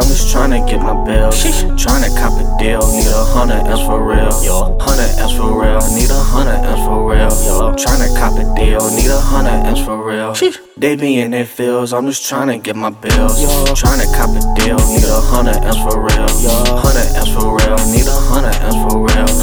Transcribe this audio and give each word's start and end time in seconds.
Tryna 0.00 0.66
get 0.66 0.80
my 0.80 0.94
bills. 1.04 1.42
Tryna 1.76 2.08
cop 2.16 2.32
a 2.38 2.44
deal, 2.58 2.80
need 2.92 3.06
a 3.06 3.24
hundred 3.34 3.66
M's 3.66 3.80
for 3.82 4.02
real. 4.02 4.30
Yo, 4.42 4.78
hundred 4.80 5.10
M's 5.18 5.32
for 5.36 5.60
real, 5.60 5.80
need 5.94 6.08
a 6.08 6.14
hundred 6.14 6.62
M's 6.64 6.80
for 6.86 7.10
real. 7.10 7.28
Yo, 7.44 7.74
tryna 7.74 8.08
cop 8.16 8.38
a 8.38 8.44
deal, 8.54 8.80
need 8.94 9.10
a 9.10 9.20
hundred 9.20 9.66
M's 9.66 9.84
for 9.84 9.98
real. 10.06 10.34
They 10.76 10.96
be 10.96 11.20
in 11.20 11.32
their 11.32 11.44
fields, 11.44 11.92
I'm 11.92 12.06
just 12.06 12.22
tryna 12.22 12.62
get 12.62 12.76
my 12.76 12.90
bills. 12.90 13.42
Yo, 13.42 13.48
tryna 13.74 14.06
cop 14.16 14.30
a 14.30 14.40
deal, 14.60 14.78
need 14.88 15.04
a 15.04 15.20
hundred 15.20 15.56
M's 15.56 15.76
for 15.78 16.00
real. 16.00 16.28
Yo, 16.40 16.54
hundred 16.78 17.10
M's 17.16 17.32
for 17.34 17.56
real, 17.58 17.76
need 17.90 18.06
a 18.06 18.16
hundred 18.30 18.54
M's 18.62 18.76
for 18.86 18.98
real. 19.04 19.39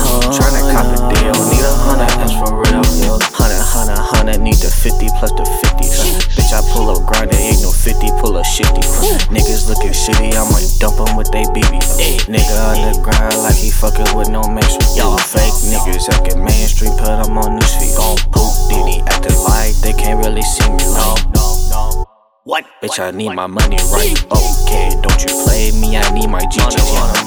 Need 4.57 4.65
the 4.65 4.73
50 4.73 5.07
plus 5.17 5.31
the 5.37 5.45
50. 5.45 5.85
Uh, 5.85 6.17
bitch, 6.33 6.51
I 6.53 6.61
pull 6.73 6.89
up 6.89 7.05
grindin', 7.05 7.37
ain't 7.37 7.61
no 7.61 7.69
50, 7.69 8.09
pull 8.19 8.37
up 8.37 8.45
shifty. 8.45 8.81
Uh, 8.81 9.17
niggas 9.29 9.69
looking 9.69 9.93
shitty, 9.93 10.33
I 10.33 10.43
might 10.49 10.65
dump 10.81 10.97
'em 10.97 11.15
with 11.15 11.29
they 11.31 11.45
BB. 11.53 11.77
Nigga 12.25 12.55
on 12.65 12.77
the 12.81 12.93
grind 13.01 13.37
like 13.43 13.55
he 13.55 13.69
fucking 13.69 14.17
with 14.17 14.29
no 14.29 14.41
mainstream. 14.49 14.89
Y'all 14.97 15.17
fake 15.17 15.53
niggas 15.69 16.09
acting 16.09 16.43
mainstream, 16.43 16.91
put 16.97 17.09
'em 17.09 17.37
on 17.37 17.59
newsfeed. 17.59 17.93
Gon' 17.95 18.17
poop, 18.33 18.53
Diddy 18.69 19.01
acting 19.05 19.37
like 19.45 19.75
they 19.81 19.93
can't 19.93 20.23
really 20.25 20.41
see 20.41 20.69
me. 20.69 20.83
No, 20.97 21.15
no, 21.35 21.45
no. 21.69 22.05
What? 22.43 22.65
Bitch, 22.81 22.99
I 22.99 23.11
need 23.11 23.33
my 23.33 23.47
money 23.47 23.77
right. 23.93 24.17
Okay, 24.31 24.89
don't 25.03 25.21
you 25.21 25.31
play 25.45 25.71
me, 25.77 25.97
I 25.97 26.05
need 26.13 26.29
my 26.29 26.41
GG. 26.49 26.77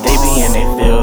They 0.03 0.17
be 0.25 0.43
in 0.43 0.55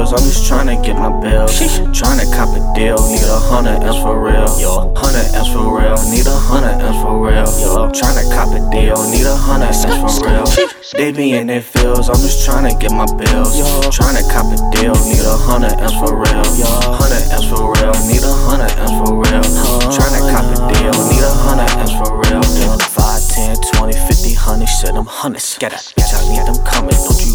I'm 0.08 0.24
just 0.24 0.48
tryna 0.48 0.80
get 0.82 0.96
my 0.96 1.12
bills. 1.20 1.52
Tryna 1.92 2.24
cop 2.32 2.48
a 2.56 2.60
deal, 2.72 2.96
need 3.12 3.28
a 3.28 3.36
hundred 3.36 3.84
M's 3.84 4.00
for 4.00 4.16
real. 4.16 4.48
Yo, 4.56 4.88
hundred 4.96 5.28
M's 5.36 5.52
for 5.52 5.68
real, 5.68 6.00
need 6.08 6.24
a 6.24 6.32
hundred 6.32 6.80
M's 6.80 6.96
for 7.04 7.20
real. 7.20 7.44
Yo, 7.60 7.92
tryna 7.92 8.24
cop 8.32 8.48
a 8.56 8.60
deal, 8.72 8.96
need 9.12 9.28
a 9.28 9.36
hundred 9.36 9.68
M's 9.68 9.84
for 9.84 10.24
real. 10.24 10.48
They 10.96 11.12
be 11.12 11.32
in 11.36 11.48
their 11.48 11.60
fields, 11.60 12.08
I'm 12.08 12.16
just 12.24 12.48
tryna 12.48 12.80
get 12.80 12.90
my 12.90 13.04
bills. 13.04 13.52
Yo, 13.52 13.68
tryna 13.92 14.24
cop 14.32 14.48
a 14.48 14.56
deal, 14.72 14.96
need 15.04 15.20
a 15.28 15.36
hundred 15.44 15.76
M's 15.76 15.92
for 16.00 16.16
real. 16.16 16.46
Yo, 16.56 16.64
hundred 16.96 17.28
M's 17.28 17.44
for 17.44 17.68
real, 17.76 17.92
need 18.08 18.24
a 18.24 18.32
hundred 18.48 18.72
M's 18.80 18.96
for 19.04 19.12
real. 19.12 19.44
Tryna 19.92 20.24
cop 20.32 20.48
a 20.48 20.56
deal, 20.72 20.96
need 21.12 21.20
a 21.20 21.32
hundred 21.44 21.68
M's 21.84 21.92
for 22.00 22.16
real. 22.16 22.40
5, 22.40 23.28
10, 23.28 23.56
20, 23.76 23.92
50, 23.92 24.34
100, 24.40 24.66
shit, 24.66 24.94
them 24.94 25.04
hundreds. 25.04 25.58
Get 25.58 25.72
it, 25.76 25.92
bitch, 25.92 26.16
I 26.16 26.24
need 26.32 26.46
them 26.48 26.64
coming. 26.64 26.96
Don't 26.96 27.20
you 27.20 27.27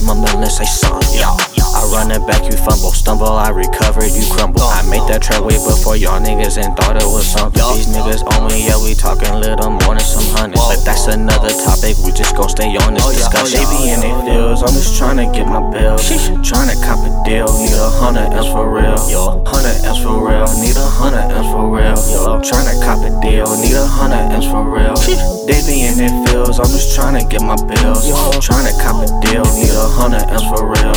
y'all 0.00 0.16
just 0.16 0.24
mumbling, 0.24 0.48
say 0.48 0.64
something. 0.64 1.18
Yo, 1.18 1.28
I 1.74 1.84
run 1.92 2.10
it 2.10 2.26
back, 2.26 2.44
you 2.44 2.56
fumble, 2.56 2.92
stumble, 2.92 3.26
I 3.26 3.50
recover, 3.50 4.06
you 4.06 4.22
crumble. 4.30 4.62
I 4.62 4.82
made 4.88 5.04
that 5.08 5.22
track 5.22 5.44
way 5.44 5.56
before 5.56 5.96
y'all 5.96 6.20
niggas 6.20 6.62
and 6.62 6.76
thought 6.76 6.96
it 6.96 7.06
was 7.06 7.26
something. 7.26 7.62
These 7.74 7.88
niggas 7.88 8.24
on 8.36 8.48
me, 8.48 8.66
yeah, 8.66 8.80
we 8.82 8.94
talking 8.94 9.32
little 9.40 9.70
more 9.70 9.94
than 9.94 10.00
some 10.00 10.24
hundreds. 10.36 10.64
But 10.66 10.84
that's 10.84 11.06
another 11.06 11.50
topic, 11.64 11.96
we 12.04 12.12
just 12.12 12.36
gon' 12.36 12.48
stay 12.48 12.76
on 12.76 12.94
this 12.94 13.06
oh, 13.06 13.12
discussion. 13.12 13.60
They 13.60 13.66
be 13.76 13.90
in 13.92 14.00
their 14.00 14.18
fields, 14.24 14.62
I'm 14.62 14.74
just 14.74 15.00
tryna 15.00 15.32
get 15.32 15.46
my 15.46 15.60
bills. 15.70 16.02
Tryna 16.44 16.80
cop 16.82 17.00
a 17.04 17.10
deal, 17.24 17.48
need 17.58 17.74
a 17.74 17.90
hundred 18.00 18.32
M's 18.32 18.48
for 18.48 18.68
real. 18.68 18.98
Yo, 19.08 19.44
hundred 19.46 19.76
M's 19.84 20.00
for 20.02 20.16
real, 20.16 20.48
need 20.60 20.76
a 20.76 20.88
hundred 20.96 21.28
M's 21.30 21.46
for 21.52 21.68
real. 21.68 21.79
Cop 22.90 23.06
a 23.06 23.20
deal, 23.22 23.46
need 23.62 23.78
a 23.78 23.86
hundred 23.86 24.34
M's 24.34 24.46
for 24.50 24.66
real. 24.66 24.96
They 25.46 25.62
be 25.62 25.86
in 25.86 25.94
their 25.94 26.10
fields, 26.26 26.58
I'm 26.58 26.66
just 26.66 26.98
tryna 26.98 27.22
get 27.30 27.40
my 27.40 27.54
bills. 27.54 28.10
Tryna 28.42 28.74
cop 28.82 28.98
a 28.98 29.06
deal, 29.22 29.46
need 29.54 29.70
a 29.70 29.86
hundred 29.94 30.26
M's 30.26 30.42
for 30.50 30.66
real. 30.66 30.90